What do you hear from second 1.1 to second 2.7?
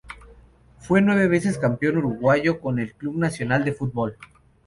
veces campeón uruguayo